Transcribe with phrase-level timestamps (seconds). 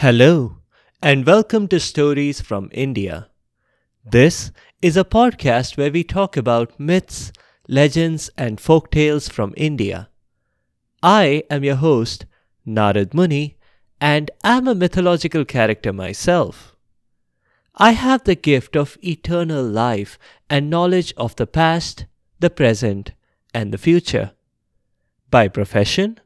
[0.00, 0.58] Hello,
[1.00, 3.30] and welcome to Stories from India.
[4.04, 7.32] This is a podcast where we talk about myths,
[7.66, 10.10] legends, and folk tales from India.
[11.02, 12.26] I am your host,
[12.66, 13.56] Narad Muni,
[13.98, 16.76] and am a mythological character myself.
[17.74, 20.18] I have the gift of eternal life
[20.50, 22.04] and knowledge of the past,
[22.38, 23.12] the present,
[23.54, 24.32] and the future.
[25.30, 26.20] By profession,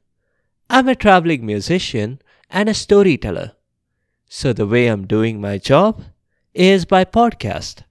[0.68, 3.52] I'm a traveling musician and a storyteller.
[4.32, 6.04] So, the way I'm doing my job
[6.54, 7.82] is by podcast.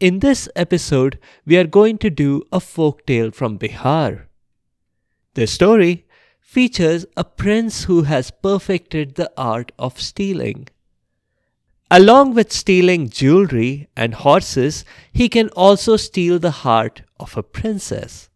[0.00, 4.26] In this episode, we are going to do a folk tale from Bihar.
[5.34, 6.06] The story
[6.40, 10.66] features a prince who has perfected the art of stealing.
[11.88, 18.28] Along with stealing jewelry and horses, he can also steal the heart of a princess.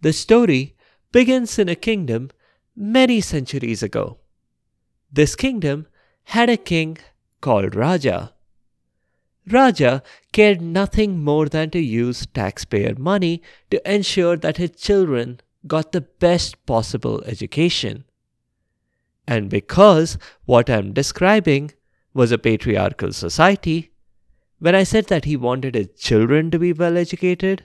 [0.00, 0.76] The story
[1.10, 2.30] begins in a kingdom
[2.76, 4.21] many centuries ago.
[5.12, 5.86] This kingdom
[6.24, 6.96] had a king
[7.42, 8.32] called Raja.
[9.46, 15.92] Raja cared nothing more than to use taxpayer money to ensure that his children got
[15.92, 18.04] the best possible education.
[19.26, 21.72] And because what I'm describing
[22.14, 23.90] was a patriarchal society,
[24.60, 27.64] when I said that he wanted his children to be well educated,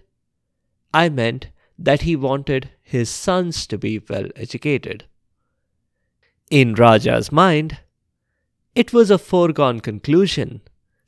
[0.94, 5.06] I meant that he wanted his sons to be well educated.
[6.50, 7.80] In Raja's mind,
[8.74, 10.62] it was a foregone conclusion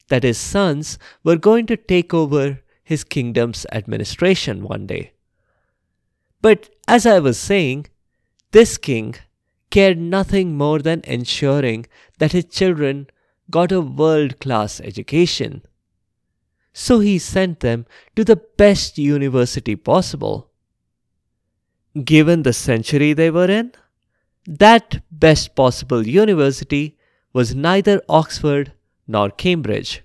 [0.10, 5.14] that his sons were going to take over his kingdom's administration one day.
[6.42, 7.86] But as I was saying,
[8.52, 9.16] this king
[9.70, 11.86] cared nothing more than ensuring
[12.18, 13.08] that his children
[13.50, 15.62] got a world class education.
[16.74, 20.50] So he sent them to the best university possible.
[22.04, 23.74] Given the century they were in,
[24.50, 26.98] that best possible university
[27.34, 28.74] was neither Oxford
[29.08, 30.02] nor Cambridge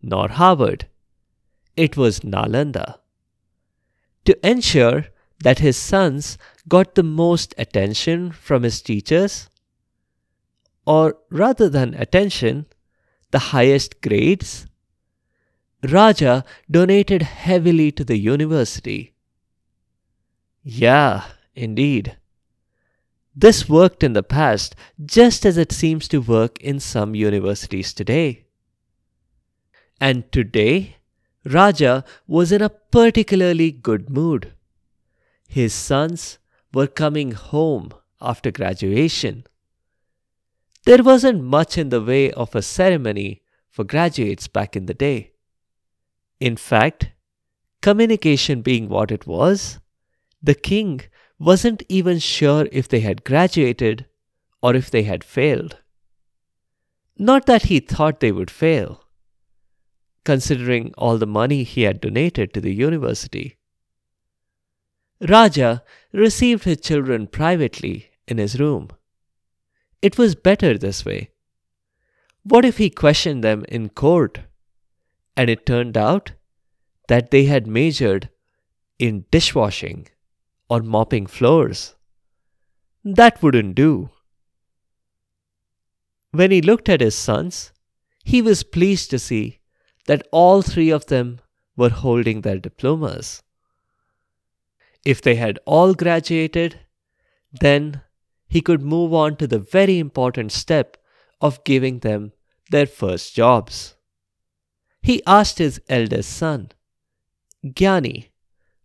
[0.00, 0.86] nor Harvard.
[1.76, 3.00] It was Nalanda.
[4.24, 5.06] To ensure
[5.42, 6.38] that his sons
[6.68, 9.48] got the most attention from his teachers,
[10.86, 12.66] or rather than attention,
[13.32, 14.66] the highest grades,
[15.82, 19.14] Raja donated heavily to the university.
[20.62, 22.17] Yeah, indeed.
[23.40, 24.74] This worked in the past
[25.06, 28.46] just as it seems to work in some universities today.
[30.00, 30.96] And today,
[31.44, 34.54] Raja was in a particularly good mood.
[35.46, 36.38] His sons
[36.74, 39.44] were coming home after graduation.
[40.84, 45.30] There wasn't much in the way of a ceremony for graduates back in the day.
[46.40, 47.12] In fact,
[47.82, 49.78] communication being what it was,
[50.42, 51.02] the king
[51.38, 54.06] wasn't even sure if they had graduated
[54.62, 55.78] or if they had failed.
[57.16, 59.04] Not that he thought they would fail,
[60.24, 63.56] considering all the money he had donated to the university.
[65.20, 65.82] Raja
[66.12, 68.88] received his children privately in his room.
[70.00, 71.30] It was better this way.
[72.44, 74.40] What if he questioned them in court
[75.36, 76.32] and it turned out
[77.08, 78.28] that they had majored
[78.98, 80.08] in dishwashing
[80.68, 81.94] or mopping floors.
[83.04, 84.10] That wouldn't do.
[86.30, 87.72] When he looked at his sons,
[88.24, 89.60] he was pleased to see
[90.06, 91.40] that all three of them
[91.76, 93.42] were holding their diplomas.
[95.04, 96.80] If they had all graduated,
[97.52, 98.02] then
[98.48, 100.96] he could move on to the very important step
[101.40, 102.32] of giving them
[102.70, 103.94] their first jobs.
[105.00, 106.72] He asked his eldest son,
[107.64, 108.30] Gyani,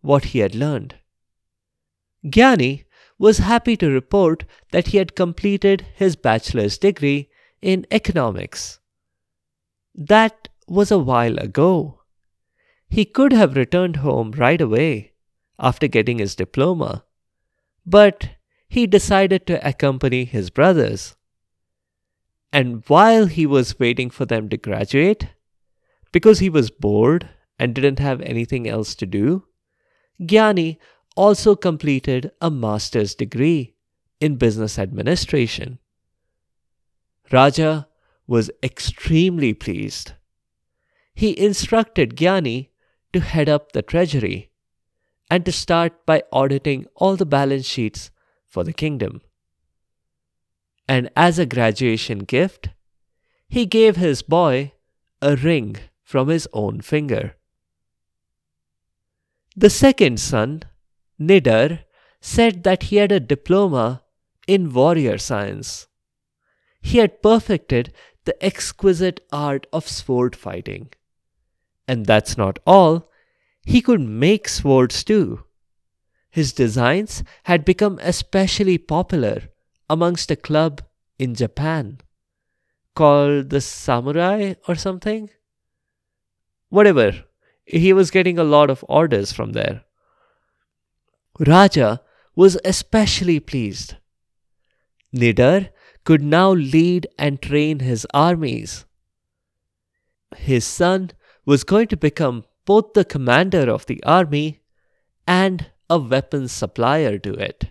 [0.00, 0.94] what he had learned.
[2.24, 2.84] Gyani
[3.18, 7.28] was happy to report that he had completed his bachelor's degree
[7.60, 8.80] in economics.
[9.94, 12.00] That was a while ago.
[12.88, 15.12] He could have returned home right away
[15.58, 17.04] after getting his diploma,
[17.86, 18.30] but
[18.68, 21.14] he decided to accompany his brothers.
[22.52, 25.28] And while he was waiting for them to graduate,
[26.12, 27.28] because he was bored
[27.58, 29.44] and didn't have anything else to do,
[30.20, 30.78] Gyani
[31.14, 33.74] also completed a master's degree
[34.20, 35.78] in business administration.
[37.30, 37.88] Raja
[38.26, 40.12] was extremely pleased.
[41.14, 42.68] He instructed Gyani
[43.12, 44.50] to head up the treasury
[45.30, 48.10] and to start by auditing all the balance sheets
[48.46, 49.20] for the kingdom.
[50.88, 52.68] And as a graduation gift,
[53.48, 54.72] he gave his boy
[55.22, 57.36] a ring from his own finger.
[59.56, 60.64] The second son
[61.20, 61.84] Nidar
[62.20, 64.02] said that he had a diploma
[64.46, 65.86] in warrior science.
[66.80, 67.92] he had perfected
[68.24, 70.92] the exquisite art of sword fighting.
[71.88, 73.10] And that's not all,
[73.64, 75.44] he could make swords too.
[76.30, 79.48] His designs had become especially popular
[79.88, 80.82] amongst a club
[81.18, 82.00] in Japan
[82.94, 85.30] called the Samurai or something.
[86.68, 87.24] Whatever,
[87.64, 89.84] he was getting a lot of orders from there.
[91.38, 92.00] Raja
[92.36, 93.96] was especially pleased.
[95.14, 95.70] Nidar
[96.04, 98.84] could now lead and train his armies.
[100.36, 101.12] His son
[101.44, 104.60] was going to become both the commander of the army
[105.26, 107.70] and a weapons supplier to it.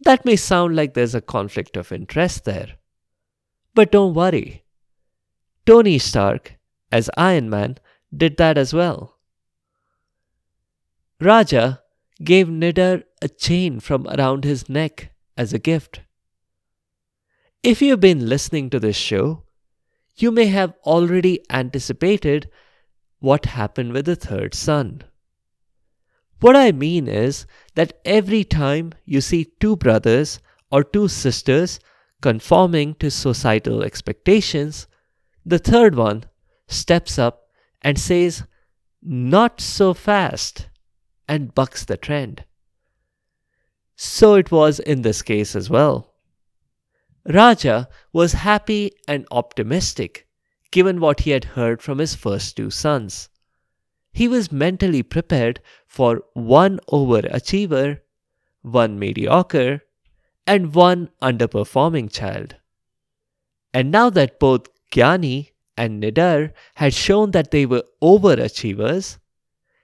[0.00, 2.76] That may sound like there's a conflict of interest there.
[3.74, 4.64] But don't worry.
[5.66, 6.56] Tony Stark,
[6.90, 7.78] as Iron Man,
[8.14, 9.18] did that as well.
[11.20, 11.79] Raja
[12.22, 16.00] gave Nidar a chain from around his neck as a gift.
[17.62, 19.44] If you've been listening to this show,
[20.16, 22.50] you may have already anticipated
[23.18, 25.02] what happened with the third son.
[26.40, 30.40] What I mean is that every time you see two brothers
[30.70, 31.80] or two sisters
[32.22, 34.86] conforming to societal expectations,
[35.44, 36.24] the third one
[36.66, 37.48] steps up
[37.82, 38.44] and says,
[39.02, 40.69] Not so fast,
[41.30, 42.44] and bucks the trend.
[43.94, 46.12] So it was in this case as well.
[47.24, 50.26] Raja was happy and optimistic
[50.72, 53.28] given what he had heard from his first two sons.
[54.12, 58.00] He was mentally prepared for one overachiever,
[58.62, 59.82] one mediocre,
[60.48, 62.56] and one underperforming child.
[63.72, 69.18] And now that both Gyani and Nidar had shown that they were overachievers,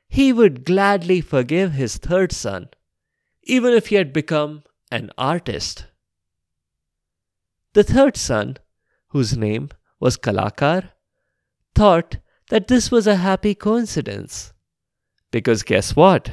[0.08, 2.68] he would gladly forgive his third son,
[3.42, 5.86] even if he had become an artist.
[7.74, 8.56] The third son,
[9.08, 9.70] whose name
[10.00, 10.90] was Kalakar,
[11.74, 12.18] thought
[12.48, 14.52] that this was a happy coincidence.
[15.30, 16.32] Because guess what?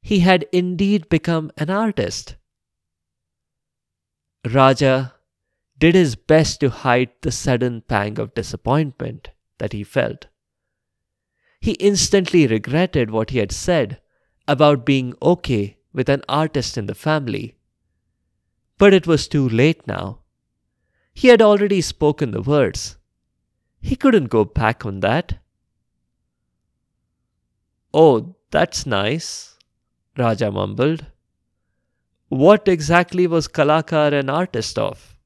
[0.00, 2.36] He had indeed become an artist.
[4.44, 5.14] Raja
[5.78, 10.26] did his best to hide the sudden pang of disappointment that he felt.
[11.64, 13.98] He instantly regretted what he had said
[14.46, 17.56] about being okay with an artist in the family.
[18.76, 20.18] But it was too late now.
[21.14, 22.98] He had already spoken the words.
[23.80, 25.38] He couldn't go back on that.
[27.94, 29.56] Oh, that's nice,
[30.18, 31.06] Raja mumbled.
[32.28, 35.16] What exactly was Kalakar an artist of?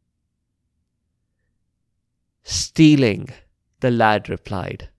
[2.45, 3.29] Stealing,
[3.81, 4.91] the lad replied.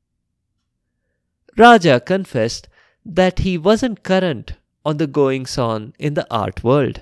[1.60, 2.70] Raja confessed
[3.06, 4.54] that he wasn't current
[4.86, 7.02] on the goings on in the art world.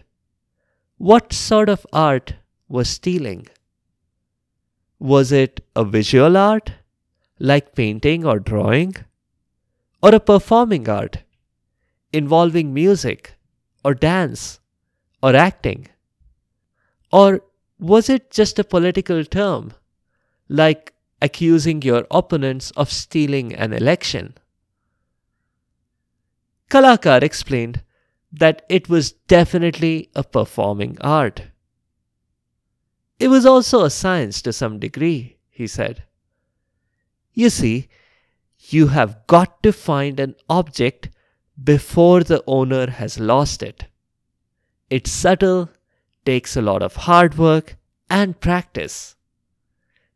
[0.97, 2.33] What sort of art
[2.67, 3.45] was stealing?
[4.97, 6.71] Was it a visual art,
[7.37, 8.95] like painting or drawing?
[10.01, 11.19] Or a performing art,
[12.11, 13.35] involving music
[13.85, 14.59] or dance
[15.21, 15.87] or acting?
[17.11, 17.41] Or
[17.79, 19.73] was it just a political term,
[20.49, 24.33] like accusing your opponents of stealing an election?
[26.69, 27.81] Kalakar explained
[28.31, 31.43] that it was definitely a performing art.
[33.19, 36.03] It was also a science to some degree, he said.
[37.33, 37.87] You see,
[38.59, 41.09] you have got to find an object
[41.63, 43.85] before the owner has lost it.
[44.89, 45.69] It's subtle,
[46.25, 47.77] takes a lot of hard work
[48.09, 49.15] and practice.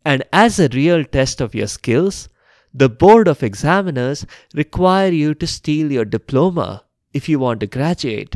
[0.04, 2.28] And as a real test of your skills,
[2.74, 8.36] the board of examiners require you to steal your diploma if you want to graduate.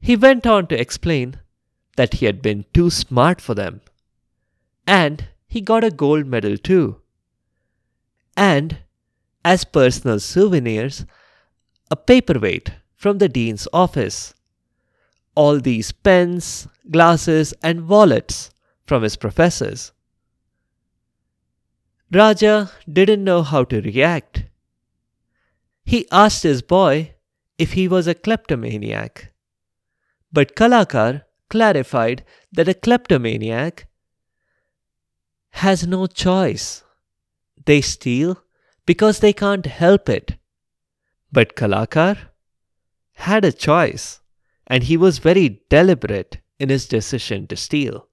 [0.00, 1.40] He went on to explain
[1.96, 3.80] that he had been too smart for them.
[4.86, 7.00] And he got a gold medal too.
[8.36, 8.78] And,
[9.44, 11.06] as personal souvenirs,
[11.90, 14.34] a paperweight from the dean's office.
[15.34, 18.50] All these pens, glasses, and wallets
[18.84, 19.92] from his professors.
[22.12, 24.44] Raja didn't know how to react.
[25.84, 27.14] He asked his boy
[27.58, 29.32] if he was a kleptomaniac.
[30.32, 33.86] But Kalakar clarified that a kleptomaniac
[35.50, 36.84] has no choice.
[37.64, 38.42] They steal
[38.84, 40.36] because they can't help it.
[41.32, 42.16] But Kalakar
[43.14, 44.20] had a choice,
[44.66, 48.08] and he was very deliberate in his decision to steal,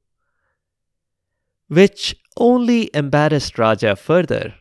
[1.68, 4.56] which only embarrassed Raja further.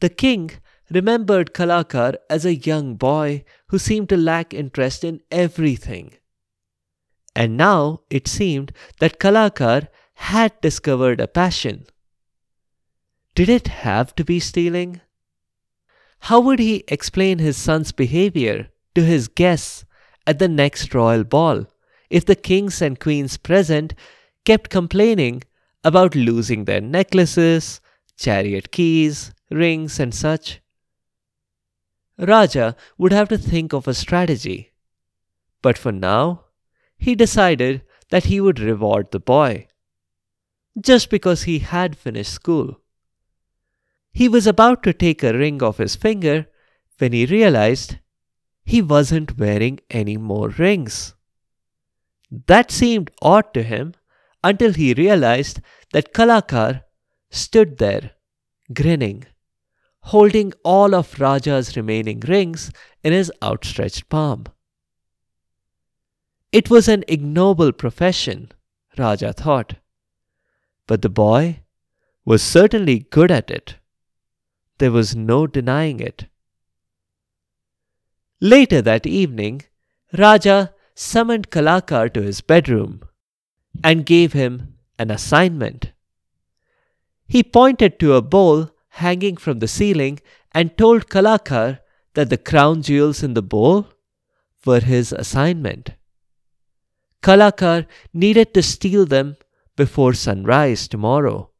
[0.00, 0.50] The king
[0.90, 6.14] remembered Kalakar as a young boy who seemed to lack interest in everything
[7.34, 11.86] and now it seemed that Kalakar had discovered a passion.
[13.34, 15.00] Did it have to be stealing?
[16.20, 19.84] How would he explain his son's behavior to his guests
[20.26, 21.66] at the next royal ball
[22.10, 23.94] if the kings and queens present
[24.44, 25.42] kept complaining
[25.84, 27.80] about losing their necklaces,
[28.16, 30.60] chariot keys, rings, and such?
[32.18, 34.72] Raja would have to think of a strategy.
[35.62, 36.44] But for now,
[36.98, 39.68] he decided that he would reward the boy.
[40.80, 42.80] Just because he had finished school.
[44.12, 46.46] He was about to take a ring off his finger
[46.98, 47.98] when he realized
[48.64, 51.14] he wasn't wearing any more rings.
[52.46, 53.94] That seemed odd to him
[54.42, 55.60] until he realized
[55.92, 56.82] that Kalakar
[57.30, 58.12] stood there,
[58.72, 59.24] grinning,
[60.00, 62.70] holding all of Raja's remaining rings
[63.02, 64.46] in his outstretched palm.
[66.52, 68.50] It was an ignoble profession,
[68.98, 69.74] Raja thought,
[70.86, 71.60] but the boy
[72.24, 73.76] was certainly good at it.
[74.78, 76.26] There was no denying it.
[78.40, 79.62] Later that evening,
[80.16, 83.02] Raja summoned Kalakar to his bedroom
[83.82, 85.92] and gave him an assignment.
[87.26, 90.20] He pointed to a bowl hanging from the ceiling
[90.52, 91.80] and told Kalakar
[92.14, 93.86] that the crown jewels in the bowl
[94.66, 95.92] were his assignment.
[97.22, 99.36] Kalakar needed to steal them
[99.76, 101.50] before sunrise tomorrow.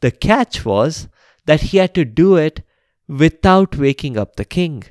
[0.00, 1.08] The catch was
[1.46, 2.62] that he had to do it
[3.08, 4.84] without waking up the king.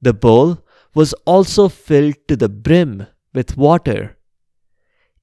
[0.00, 4.16] The bowl was also filled to the brim with water.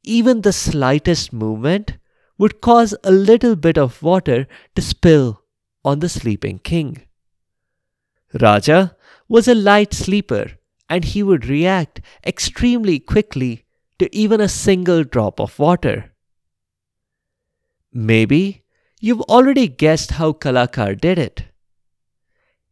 [0.08, 1.98] Even the slightest movement
[2.38, 5.44] would cause a little bit of water to spill
[5.84, 7.02] on the sleeping king.
[8.42, 8.96] Raja
[9.28, 10.52] was a light sleeper
[10.90, 13.66] and he would react extremely quickly
[14.00, 16.14] to even a single drop of water.
[17.92, 18.64] Maybe
[19.00, 21.44] You've already guessed how Kalakar did it.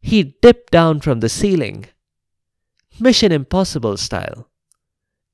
[0.00, 1.86] He dipped down from the ceiling,
[2.98, 4.48] Mission Impossible style,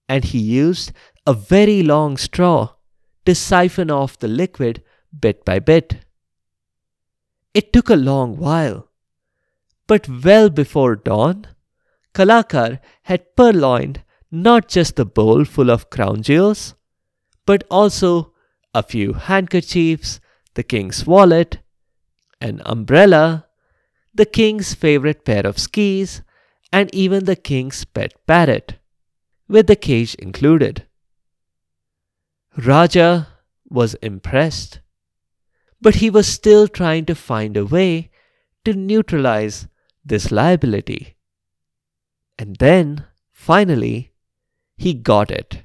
[0.06, 0.92] and he used
[1.26, 2.74] a very long straw
[3.24, 4.82] to siphon off the liquid
[5.18, 6.04] bit by bit.
[7.54, 8.88] It took a long while,
[9.86, 11.46] but well before dawn,
[12.14, 16.74] Kalakar had purloined not just the bowl full of crown jewels,
[17.46, 18.32] but also
[18.74, 20.18] a few handkerchiefs,
[20.54, 21.58] the king's wallet,
[22.40, 23.46] an umbrella,
[24.14, 26.22] the king's favorite pair of skis,
[26.72, 28.74] and even the king's pet parrot,
[29.46, 30.86] with the cage included.
[32.56, 33.28] Raja
[33.68, 34.80] was impressed,
[35.80, 38.10] but he was still trying to find a way
[38.64, 39.68] to neutralize
[40.04, 41.16] this liability.
[42.38, 44.12] And then, finally,
[44.76, 45.62] he got it.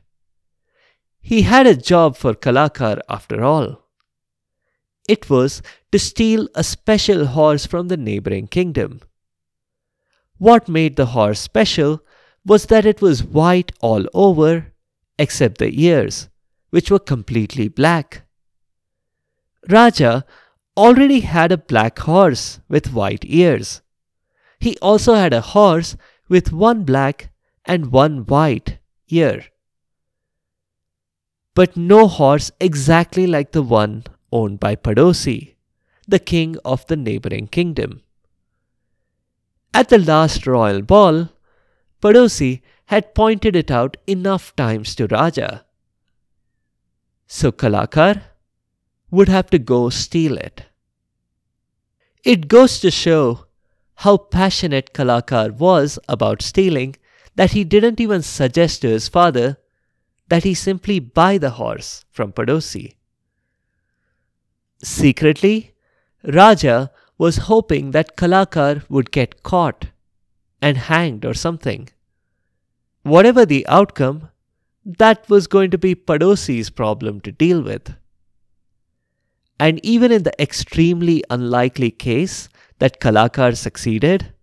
[1.19, 3.83] He had a job for Kalakar after all.
[5.09, 9.01] It was to steal a special horse from the neighboring kingdom.
[10.37, 12.01] What made the horse special
[12.45, 14.73] was that it was white all over
[15.19, 16.29] except the ears,
[16.69, 18.23] which were completely black.
[19.69, 20.25] Raja
[20.75, 23.81] already had a black horse with white ears.
[24.59, 25.97] He also had a horse
[26.29, 27.31] with one black
[27.65, 29.45] and one white ear.
[31.53, 35.55] But no horse exactly like the one owned by Padosi,
[36.07, 38.01] the king of the neighboring kingdom.
[39.73, 41.29] At the last royal ball,
[42.01, 45.65] Padosi had pointed it out enough times to Raja.
[47.27, 48.23] So Kalakar
[49.11, 50.63] would have to go steal it.
[52.23, 53.45] It goes to show
[53.95, 56.95] how passionate Kalakar was about stealing
[57.35, 59.57] that he didn't even suggest to his father
[60.29, 62.95] that he simply buy the horse from Padosi.
[64.83, 65.73] Secretly,
[66.23, 69.87] Raja was hoping that Kalakar would get caught
[70.61, 71.89] and hanged or something.
[73.03, 74.29] Whatever the outcome,
[74.87, 77.95] that was going to be Padosi's problem to deal with.
[79.59, 82.47] And even in the extremely unlikely case
[82.79, 84.33] that Kalakar succeeded,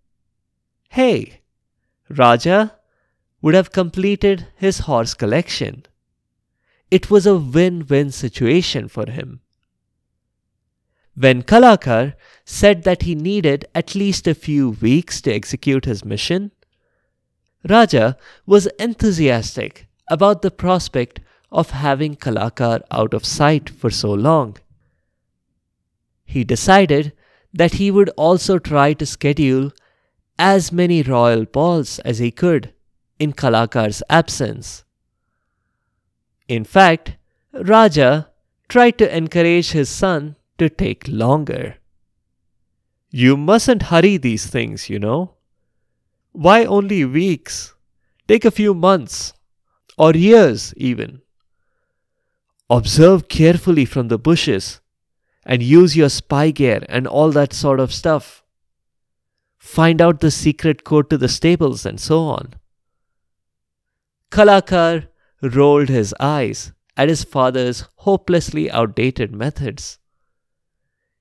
[0.91, 1.41] hey,
[2.11, 2.77] Raja
[3.41, 5.87] would have completed his horse collection.
[6.91, 9.41] It was a win win situation for him.
[11.15, 16.51] When Kalakar said that he needed at least a few weeks to execute his mission,
[17.67, 21.21] Raja was enthusiastic about the prospect
[21.51, 24.57] of having Kalakar out of sight for so long.
[26.25, 27.13] He decided
[27.53, 29.73] that he would also try to schedule
[30.39, 32.73] as many royal balls as he could
[33.19, 34.85] in Kalakar's absence.
[36.49, 37.17] In fact,
[37.53, 38.31] Raja
[38.69, 41.77] tried to encourage his son to take longer.
[43.11, 45.35] You mustn't hurry these things, you know.
[46.33, 47.75] Why only weeks?
[48.27, 49.35] Take a few months,
[49.97, 51.21] or years even.
[52.71, 54.81] Observe carefully from the bushes
[55.45, 58.43] and use your spy gear and all that sort of stuff.
[59.59, 62.55] Find out the secret code to the stables and so on.
[64.31, 65.09] Kalakar
[65.43, 69.99] rolled his eyes at his father's hopelessly outdated methods.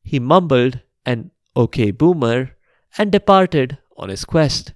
[0.04, 2.56] He mumbled an okay boomer
[2.98, 4.74] and departed on his quest.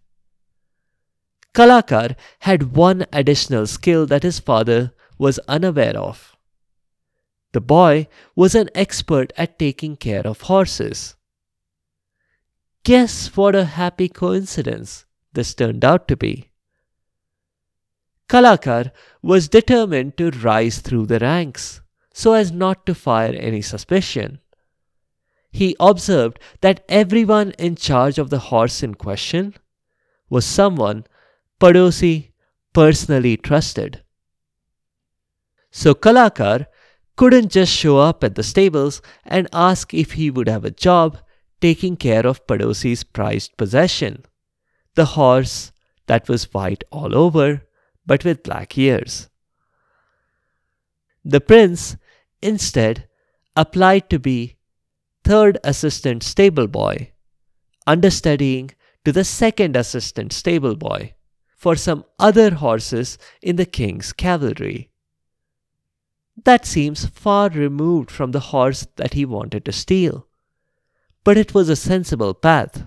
[1.57, 6.35] Kalakar had one additional skill that his father was unaware of.
[7.51, 11.15] The boy was an expert at taking care of horses.
[12.83, 16.51] Guess what a happy coincidence this turned out to be.
[18.29, 18.91] Kalakar
[19.23, 21.81] was determined to rise through the ranks
[22.13, 24.41] so as not to fire any suspicion.
[25.49, 29.55] He observed that everyone in charge of the horse in question
[30.29, 31.07] was someone
[31.59, 32.31] Padosi
[32.73, 34.03] personally trusted.
[35.71, 36.67] So Kalakar
[37.15, 41.17] couldn't just show up at the stables and ask if he would have a job
[41.59, 44.23] taking care of Padosi's prized possession,
[44.93, 45.71] the horse
[46.05, 47.63] that was white all over
[48.05, 49.27] but with black ears.
[51.25, 51.97] The prince
[52.41, 53.07] instead
[53.55, 54.57] applied to be
[55.23, 57.11] third assistant stable boy,
[57.87, 58.71] understudying
[59.03, 61.15] to the second assistant stable boy
[61.57, 64.91] for some other horses in the king's cavalry.
[66.45, 70.27] That seems far removed from the horse that he wanted to steal,
[71.23, 72.85] but it was a sensible path,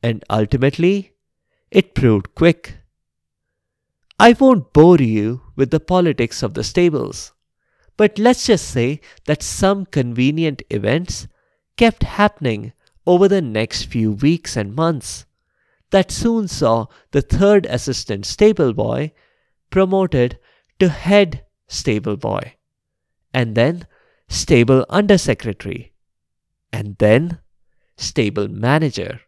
[0.00, 1.12] and ultimately
[1.72, 2.78] it proved quick.
[4.18, 7.32] I won't bore you with the politics of the stables,
[7.96, 11.26] but let's just say that some convenient events
[11.76, 12.72] kept happening
[13.06, 15.25] over the next few weeks and months
[15.96, 19.10] that soon saw the third assistant stable boy
[19.70, 20.38] promoted
[20.78, 22.54] to head stable boy,
[23.32, 23.86] and then
[24.28, 25.94] stable undersecretary,
[26.70, 27.38] and then
[27.96, 29.22] stable manager.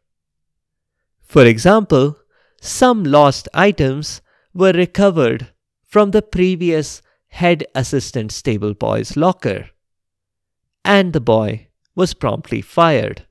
[1.23, 2.19] For example,
[2.61, 4.21] some lost items
[4.53, 5.49] were recovered
[5.87, 9.71] from the previous head assistant stable boy's locker,
[10.85, 13.27] and the boy was promptly fired.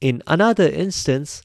[0.00, 1.42] In another instance,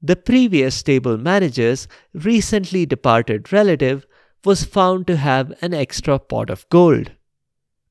[0.00, 4.06] the previous stable manager's recently departed relative
[4.44, 7.12] was found to have an extra pot of gold,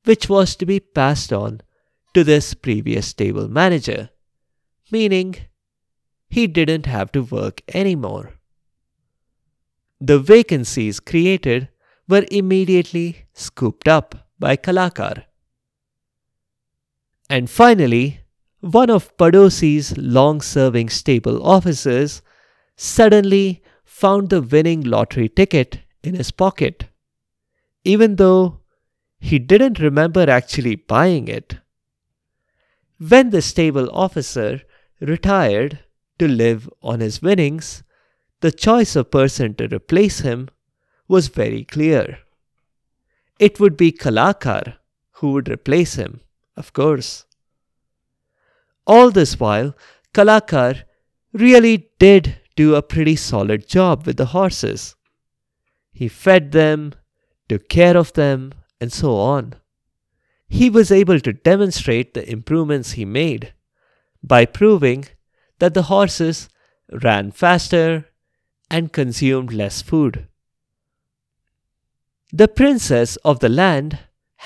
[0.04, 1.60] which was to be passed on
[2.14, 4.10] to this previous stable manager,
[4.90, 5.36] meaning
[6.30, 8.34] he didn't have to work anymore.
[10.00, 11.68] The vacancies created
[12.08, 15.24] were immediately scooped up by Kalakar.
[17.28, 18.20] And finally,
[18.60, 22.22] one of Padosi's long serving stable officers
[22.76, 26.86] suddenly found the winning lottery ticket in his pocket,
[27.84, 28.60] even though
[29.20, 31.58] he didn't remember actually buying it.
[32.98, 34.62] When the stable officer
[35.00, 35.80] retired
[36.18, 37.84] to live on his winnings,
[38.40, 40.48] the choice of person to replace him
[41.06, 42.18] was very clear.
[43.38, 44.78] It would be Kalakar
[45.12, 46.20] who would replace him,
[46.56, 47.24] of course.
[48.88, 49.76] All this while,
[50.14, 50.84] Kalakar
[51.34, 54.96] really did do a pretty solid job with the horses.
[55.92, 56.94] He fed them,
[57.48, 59.56] took care of them, and so on.
[60.48, 63.52] He was able to demonstrate the improvements he made
[64.22, 65.04] by proving
[65.58, 66.48] that the horses
[66.90, 68.06] ran faster
[68.70, 70.26] and consumed less food.
[72.32, 73.98] The princess of the land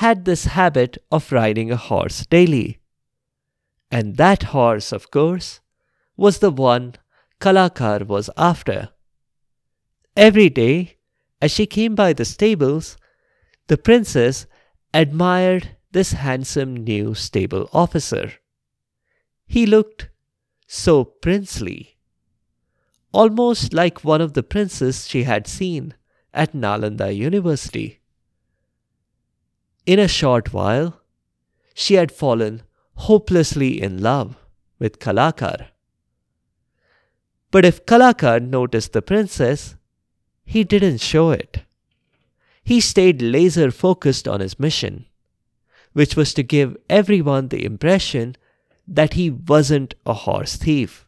[0.02, 2.82] had this habit of riding a horse daily.
[3.92, 5.61] And that horse, of course,
[6.16, 6.94] was the one
[7.40, 8.88] Kalakar was after.
[10.16, 10.96] Every day,
[11.42, 12.96] as she came by the stables,
[13.66, 14.46] the princess
[14.94, 18.33] admired this handsome new stable officer.
[19.46, 20.09] He looked
[20.66, 21.98] so princely,
[23.12, 25.92] almost like one of the princes she had seen
[26.33, 28.00] at Nalanda University.
[29.85, 31.02] In a short while,
[31.74, 32.62] she had fallen
[33.08, 34.36] hopelessly in love
[34.78, 35.68] with Kalakar.
[37.50, 39.76] But if Kalakar noticed the princess,
[40.44, 41.62] he didn't show it.
[42.62, 45.06] He stayed laser focused on his mission,
[45.92, 48.36] which was to give everyone the impression
[48.86, 51.06] that he wasn't a horse thief.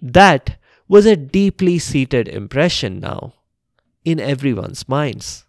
[0.00, 3.34] That was a deeply seated impression now,
[4.04, 5.44] in everyone's minds,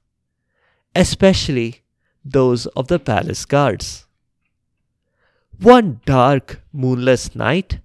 [0.96, 1.82] especially
[2.24, 4.06] those of the palace guards.
[5.62, 7.80] One dark, moonless night,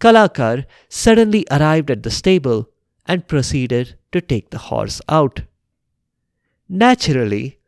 [0.00, 2.70] Kalakar suddenly arrived at the stable
[3.04, 5.42] and proceeded to take the horse out.
[6.66, 7.58] Naturally,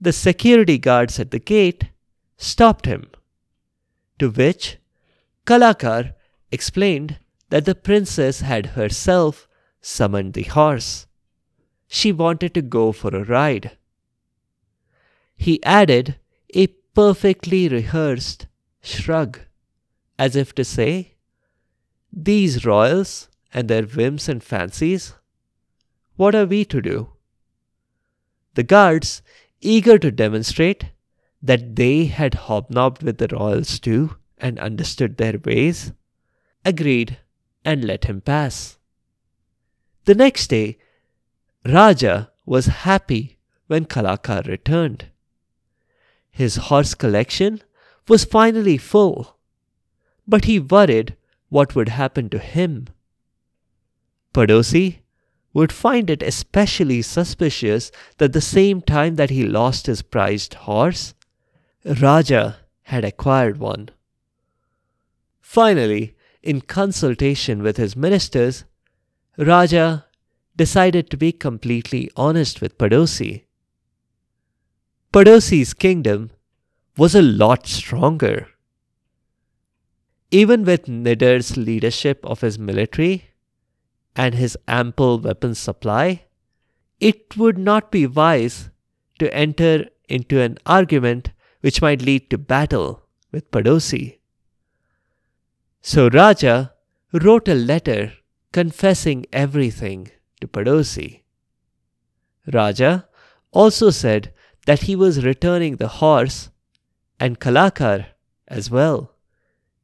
[0.00, 1.88] the security guards at the gate
[2.36, 3.10] stopped him,
[4.20, 4.78] to which
[5.44, 6.14] Kalakar
[6.52, 7.18] explained
[7.50, 9.48] that the princess had herself
[9.80, 11.06] summoned the horse.
[11.88, 13.76] She wanted to go for a ride.
[15.36, 16.16] He added
[16.54, 18.46] a perfectly rehearsed
[18.84, 19.40] shrug,
[20.18, 21.14] as if to say,
[22.12, 25.14] These royals and their whims and fancies,
[26.16, 27.08] what are we to do?
[28.54, 29.22] The guards,
[29.60, 30.90] eager to demonstrate
[31.42, 35.92] that they had hobnobbed with the royals too and understood their ways,
[36.64, 37.18] agreed
[37.64, 38.78] and let him pass.
[40.04, 40.78] The next day,
[41.64, 45.06] Raja was happy when Kalakar returned.
[46.30, 47.62] His horse collection
[48.08, 49.36] was finally full,
[50.26, 51.16] but he worried
[51.48, 52.86] what would happen to him.
[54.32, 54.98] Padosi
[55.52, 61.14] would find it especially suspicious that the same time that he lost his prized horse,
[61.84, 63.90] Raja had acquired one.
[65.40, 68.64] Finally, in consultation with his ministers,
[69.38, 70.06] Raja
[70.56, 73.44] decided to be completely honest with Padosi.
[75.12, 76.30] Padosi's kingdom
[76.96, 78.48] was a lot stronger.
[80.30, 83.30] Even with Nidar's leadership of his military
[84.16, 86.24] and his ample weapons supply,
[87.00, 88.70] it would not be wise
[89.18, 91.30] to enter into an argument
[91.60, 93.02] which might lead to battle
[93.32, 94.18] with Padosi.
[95.80, 96.74] So Raja
[97.12, 98.12] wrote a letter
[98.52, 101.22] confessing everything to Padosi.
[102.52, 103.08] Raja
[103.52, 104.32] also said
[104.66, 106.50] that he was returning the horse
[107.18, 108.06] and Kalakar
[108.48, 109.12] as well,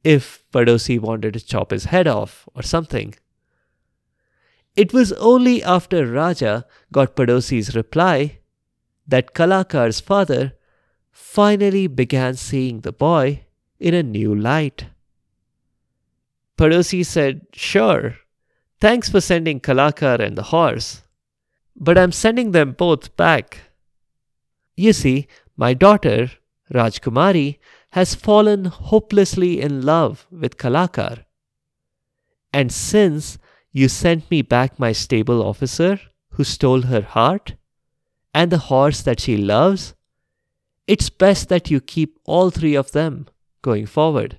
[0.04, 3.14] if Padosi wanted to chop his head off or something.
[4.76, 8.38] It was only after Raja got Padosi's reply
[9.06, 10.54] that Kalakar's father
[11.10, 13.44] finally began seeing the boy
[13.78, 14.86] in a new light.
[16.56, 18.16] Padosi said, Sure,
[18.80, 21.02] thanks for sending Kalakar and the horse,
[21.74, 23.60] but I'm sending them both back.
[24.76, 26.30] You see, my daughter,
[26.72, 27.58] Rajkumari,
[27.92, 31.24] has fallen hopelessly in love with Kalakar.
[32.52, 33.38] And since
[33.72, 37.54] you sent me back my stable officer who stole her heart
[38.32, 39.94] and the horse that she loves,
[40.86, 43.26] it's best that you keep all three of them
[43.62, 44.38] going forward.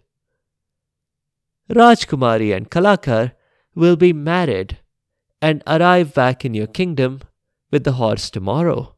[1.69, 3.33] Rajkumari and Kalakar
[3.75, 4.79] will be married
[5.41, 7.21] and arrive back in your kingdom
[7.71, 8.95] with the horse tomorrow.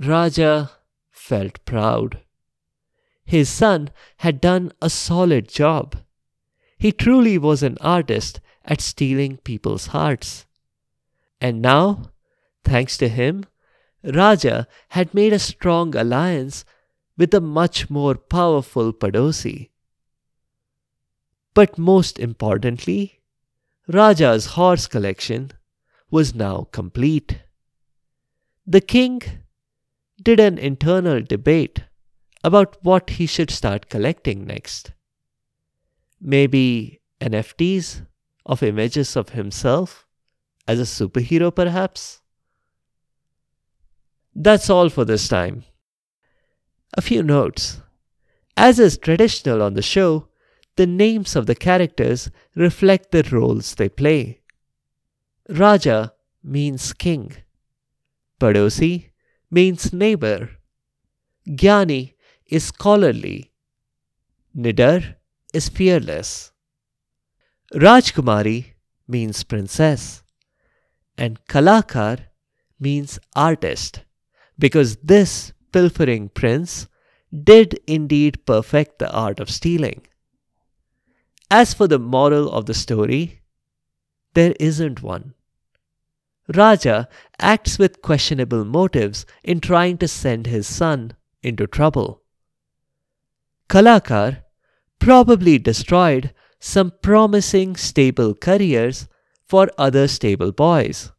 [0.00, 0.70] Raja
[1.26, 2.20] felt proud.
[3.24, 5.96] His son had done a solid job.
[6.78, 10.46] He truly was an artist at stealing people's hearts.
[11.40, 12.12] And now,
[12.62, 13.44] thanks to him,
[14.04, 16.64] Raja had made a strong alliance
[17.18, 19.70] with a much more powerful Padosi.
[21.54, 23.20] But most importantly,
[23.88, 25.50] Raja's horse collection
[26.08, 27.40] was now complete.
[28.64, 29.22] The king
[30.26, 31.84] did an internal debate
[32.42, 34.90] about what he should start collecting next.
[36.20, 38.04] Maybe NFTs
[38.44, 40.04] of images of himself
[40.66, 42.22] as a superhero, perhaps?
[44.34, 45.62] That's all for this time.
[46.94, 47.80] A few notes.
[48.56, 50.26] As is traditional on the show,
[50.74, 54.40] the names of the characters reflect the roles they play.
[55.48, 57.32] Raja means king.
[58.40, 59.10] Padosi
[59.58, 60.40] means neighbor.
[61.60, 62.14] Gyani
[62.56, 63.52] is scholarly.
[64.64, 65.16] Nidar
[65.54, 66.52] is fearless.
[67.74, 68.58] Rajkumari
[69.08, 70.22] means princess.
[71.16, 72.18] And Kalakar
[72.78, 74.02] means artist,
[74.58, 76.88] because this pilfering prince
[77.50, 80.02] did indeed perfect the art of stealing.
[81.50, 83.40] As for the moral of the story,
[84.34, 85.32] there isn't one.
[86.54, 87.08] Raja
[87.40, 92.22] acts with questionable motives in trying to send his son into trouble.
[93.68, 94.42] Kalakar
[94.98, 99.08] probably destroyed some promising stable careers
[99.44, 101.12] for other stable boys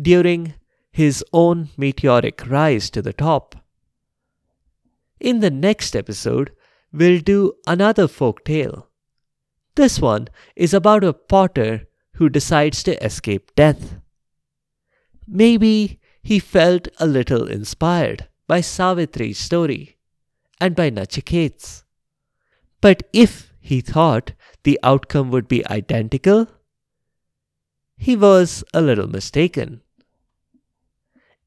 [0.00, 0.54] during
[0.90, 3.56] his own meteoric rise to the top.
[5.20, 6.52] In the next episode,
[6.92, 8.88] we'll do another folk tale.
[9.74, 14.01] This one is about a potter who decides to escape death.
[15.26, 19.96] Maybe he felt a little inspired by Savitri's story
[20.60, 21.84] and by Nachiket's.
[22.80, 24.32] But if he thought
[24.64, 26.48] the outcome would be identical,
[27.96, 29.80] he was a little mistaken.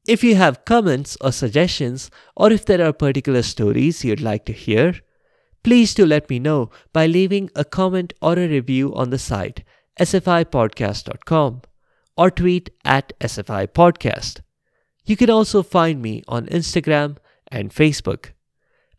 [0.06, 4.52] If you have comments or suggestions, or if there are particular stories you'd like to
[4.52, 4.94] hear,
[5.62, 9.64] please do let me know by leaving a comment or a review on the site
[9.98, 11.62] sfipodcast.com
[12.16, 14.40] or tweet at SFI Podcast.
[15.04, 18.30] You can also find me on Instagram and Facebook.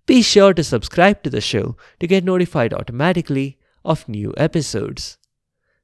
[0.05, 5.17] Be sure to subscribe to the show to get notified automatically of new episodes.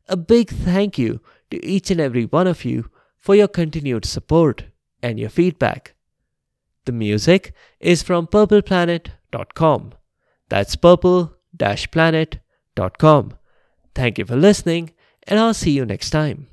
[0.07, 4.65] A big thank you to each and every one of you for your continued support
[5.01, 5.95] and your feedback.
[6.85, 9.93] The music is from purpleplanet.com.
[10.49, 13.33] That's purple-planet.com.
[13.95, 14.91] Thank you for listening,
[15.27, 16.47] and I'll see you next time.